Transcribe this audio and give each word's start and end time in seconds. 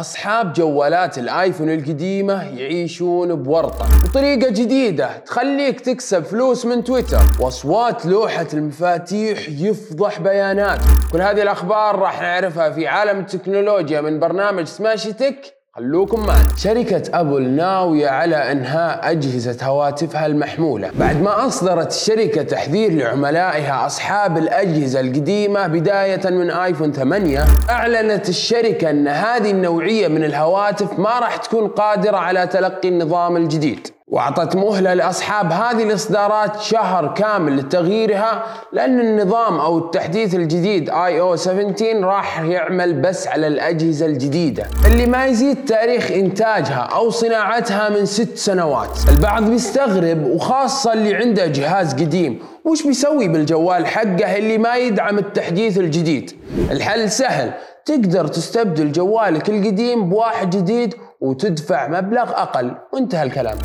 أصحاب 0.00 0.52
جوالات 0.52 1.18
الآيفون 1.18 1.70
القديمة 1.70 2.58
يعيشون 2.58 3.34
بورطة. 3.34 3.86
بطريقة 4.04 4.50
جديدة 4.50 5.18
تخليك 5.18 5.80
تكسب 5.80 6.24
فلوس 6.24 6.66
من 6.66 6.84
تويتر. 6.84 7.22
وأصوات 7.40 8.06
لوحة 8.06 8.46
المفاتيح 8.54 9.48
يفضح 9.48 10.20
بيانات. 10.20 10.80
كل 11.12 11.20
هذه 11.20 11.42
الأخبار 11.42 11.98
راح 11.98 12.22
نعرفها 12.22 12.70
في 12.70 12.86
عالم 12.86 13.18
التكنولوجيا 13.18 14.00
من 14.00 14.20
برنامج 14.20 14.64
سماشي 14.64 15.12
تك 15.12 15.59
خلوكم 15.76 16.20
معنا 16.26 16.56
شركة 16.56 17.20
أبل 17.20 17.42
ناوية 17.50 18.08
على 18.08 18.52
إنهاء 18.52 19.10
أجهزة 19.10 19.66
هواتفها 19.66 20.26
المحمولة. 20.26 20.90
بعد 20.98 21.22
ما 21.22 21.46
أصدرت 21.46 21.90
الشركة 21.90 22.42
تحذير 22.42 22.92
لعملائها 22.92 23.86
أصحاب 23.86 24.38
الأجهزة 24.38 25.00
القديمة 25.00 25.66
بداية 25.66 26.30
من 26.30 26.50
آيفون 26.50 26.92
8 26.92 27.44
أعلنت 27.70 28.28
الشركة 28.28 28.90
أن 28.90 29.08
هذه 29.08 29.50
النوعية 29.50 30.08
من 30.08 30.24
الهواتف 30.24 30.98
ما 30.98 31.18
راح 31.18 31.36
تكون 31.36 31.68
قادرة 31.68 32.16
على 32.16 32.46
تلقي 32.46 32.88
النظام 32.88 33.36
الجديد. 33.36 33.88
واعطت 34.10 34.56
مهلة 34.56 34.94
لأصحاب 34.94 35.52
هذه 35.52 35.82
الإصدارات 35.82 36.60
شهر 36.60 37.14
كامل 37.14 37.56
لتغييرها 37.56 38.44
لأن 38.72 39.00
النظام 39.00 39.60
أو 39.60 39.78
التحديث 39.78 40.34
الجديد 40.34 40.90
آي 40.90 41.20
أو 41.20 41.36
17 41.36 42.04
راح 42.04 42.40
يعمل 42.40 43.00
بس 43.00 43.28
على 43.28 43.46
الأجهزة 43.46 44.06
الجديدة. 44.06 44.66
اللي 44.86 45.06
ما 45.06 45.26
يزيد 45.26 45.64
تاريخ 45.64 46.10
إنتاجها 46.10 46.88
أو 46.94 47.10
صناعتها 47.10 47.88
من 47.88 48.06
ست 48.06 48.36
سنوات. 48.36 48.98
البعض 49.08 49.42
بيستغرب 49.50 50.24
وخاصة 50.24 50.92
اللي 50.92 51.14
عنده 51.14 51.46
جهاز 51.46 51.94
قديم. 51.94 52.38
وش 52.64 52.86
بيسوي 52.86 53.28
بالجوال 53.28 53.86
حقه 53.86 54.36
اللي 54.36 54.58
ما 54.58 54.76
يدعم 54.76 55.18
التحديث 55.18 55.78
الجديد؟ 55.78 56.32
الحل 56.70 57.10
سهل. 57.10 57.52
تقدر 57.84 58.26
تستبدل 58.26 58.92
جوالك 58.92 59.50
القديم 59.50 60.08
بواحد 60.08 60.50
جديد 60.50 60.94
وتدفع 61.20 61.88
مبلغ 61.88 62.30
أقل. 62.30 62.74
وانتهى 62.92 63.22
الكلام. 63.22 63.56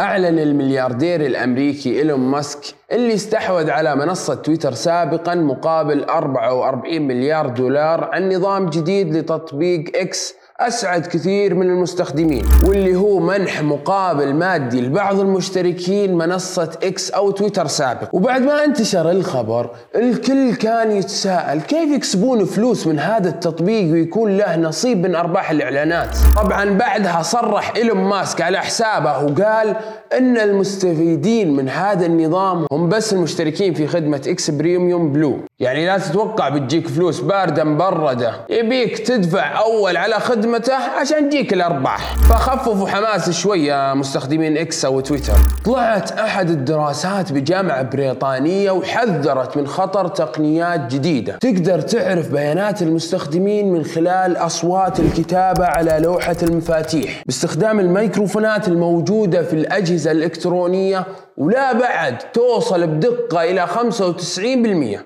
أعلن 0.00 0.38
الملياردير 0.38 1.20
الأمريكي 1.26 1.98
إيلون 1.98 2.20
ماسك 2.20 2.74
اللي 2.92 3.14
استحوذ 3.14 3.70
على 3.70 3.96
منصة 3.96 4.34
تويتر 4.34 4.72
سابقا 4.72 5.34
مقابل 5.34 6.04
44 6.04 7.02
مليار 7.02 7.46
دولار 7.48 8.04
عن 8.12 8.32
نظام 8.32 8.70
جديد 8.70 9.16
لتطبيق 9.16 9.96
إكس 9.96 10.34
أسعد 10.60 11.06
كثير 11.06 11.54
من 11.54 11.70
المستخدمين 11.70 12.44
واللي 12.64 12.96
هو 12.96 13.18
منح 13.18 13.62
مقابل 13.62 14.34
مادي 14.34 14.80
لبعض 14.80 15.20
المشتركين 15.20 16.14
منصة 16.14 16.70
إكس 16.82 17.10
أو 17.10 17.30
تويتر 17.30 17.66
سابق. 17.66 18.08
وبعد 18.12 18.42
ما 18.42 18.64
انتشر 18.64 19.10
الخبر 19.10 19.70
الكل 19.96 20.54
كان 20.54 20.92
يتساءل 20.92 21.60
كيف 21.60 21.90
يكسبون 21.90 22.44
فلوس 22.44 22.86
من 22.86 22.98
هذا 22.98 23.28
التطبيق 23.28 23.92
ويكون 23.92 24.36
له 24.36 24.56
نصيب 24.56 25.06
من 25.06 25.14
أرباح 25.14 25.50
الإعلانات. 25.50 26.16
طبعا 26.36 26.64
بعدها 26.64 27.22
صرح 27.22 27.72
إيلون 27.76 27.98
ماسك 27.98 28.40
على 28.40 28.58
حسابه 28.58 29.24
وقال 29.24 29.76
إن 30.18 30.38
المستفيدين 30.38 31.56
من 31.56 31.68
هذا 31.68 32.06
النظام 32.06 32.66
هم 32.72 32.88
بس 32.88 33.12
المشتركين 33.12 33.74
في 33.74 33.86
خدمة 33.86 34.22
إكس 34.26 34.50
premium 34.50 35.12
blue. 35.12 35.38
يعني 35.60 35.86
لا 35.86 35.98
تتوقع 35.98 36.48
بتجيك 36.48 36.88
فلوس 36.88 37.20
باردة 37.20 37.64
مبردة. 37.64 38.34
يبيك 38.50 38.98
تدفع 38.98 39.60
أول 39.60 39.96
على 39.96 40.20
خدمته 40.46 40.74
عشان 40.74 41.30
تجيك 41.30 41.52
الأرباح. 41.52 42.16
فخففوا 42.16 42.88
حماس 42.88 43.30
شوية 43.30 43.94
مستخدمين 43.94 44.56
إكس 44.56 44.84
أو 44.84 45.00
تويتر. 45.00 45.34
طلعت 45.64 46.12
أحد 46.12 46.50
الدراسات 46.50 47.32
بجامعة 47.32 47.82
بريطانية 47.82 48.70
وحذرت 48.70 49.56
من 49.56 49.66
خطر 49.66 50.08
تقنيات 50.08 50.80
جديدة. 50.94 51.36
تقدر 51.36 51.80
تعرف 51.80 52.32
بيانات 52.32 52.82
المستخدمين 52.82 53.72
من 53.72 53.84
خلال 53.84 54.36
أصوات 54.36 55.00
الكتابة 55.00 55.64
على 55.66 55.98
لوحة 56.02 56.36
المفاتيح. 56.42 57.22
باستخدام 57.26 57.80
الميكروفونات 57.80 58.68
الموجودة 58.68 59.42
في 59.42 59.52
الاجهزة 59.52 59.86
الأجهزة 59.86 60.10
الإلكترونية 60.10 61.06
ولا 61.36 61.72
بعد 61.72 62.18
توصل 62.18 62.86
بدقة 62.86 63.42
إلى 63.44 63.66
95% 63.66 64.38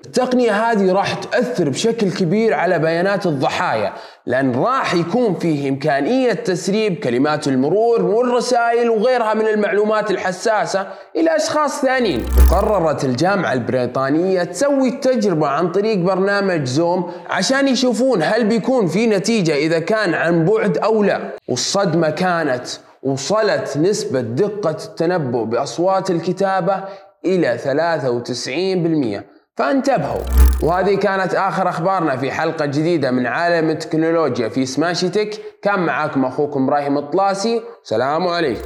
التقنية 0.05 0.51
هذه 0.51 0.91
راح 0.91 1.13
تأثر 1.13 1.69
بشكل 1.69 2.11
كبير 2.11 2.53
على 2.53 2.79
بيانات 2.79 3.25
الضحايا 3.25 3.93
لأن 4.25 4.55
راح 4.55 4.93
يكون 4.93 5.35
فيه 5.35 5.69
إمكانية 5.69 6.33
تسريب 6.33 6.95
كلمات 6.95 7.47
المرور 7.47 8.01
والرسائل 8.01 8.89
وغيرها 8.89 9.33
من 9.33 9.47
المعلومات 9.47 10.11
الحساسة 10.11 10.87
إلى 11.15 11.35
أشخاص 11.35 11.81
ثانيين. 11.81 12.25
قررت 12.51 13.05
الجامعة 13.05 13.53
البريطانية 13.53 14.43
تسوي 14.43 14.89
التجربة 14.89 15.47
عن 15.47 15.71
طريق 15.71 15.97
برنامج 15.97 16.63
زوم 16.65 17.11
عشان 17.29 17.67
يشوفون 17.67 18.23
هل 18.23 18.43
بيكون 18.43 18.87
في 18.87 19.07
نتيجة 19.07 19.55
إذا 19.55 19.79
كان 19.79 20.13
عن 20.13 20.45
بعد 20.45 20.77
أو 20.77 21.03
لا. 21.03 21.19
والصدمة 21.47 22.09
كانت 22.09 22.67
وصلت 23.03 23.77
نسبة 23.77 24.21
دقة 24.21 24.77
التنبؤ 24.85 25.43
بأصوات 25.43 26.11
الكتابة 26.11 26.83
إلى 27.25 27.57
93% 27.57 29.23
فانتبهوا. 29.57 30.21
وهذه 30.63 30.95
كانت 30.95 31.35
آخر 31.35 31.69
أخبارنا 31.69 32.17
في 32.17 32.31
حلقة 32.31 32.65
جديدة 32.65 33.11
من 33.11 33.25
عالم 33.25 33.69
التكنولوجيا 33.69 34.49
في 34.49 34.65
سماشي 34.65 35.09
تك 35.09 35.41
كان 35.63 35.79
معاكم 35.79 36.25
أخوكم 36.25 36.63
إبراهيم 36.63 36.97
الطلاسي. 36.97 37.61
سلام 37.83 38.27
عليكم. 38.27 38.59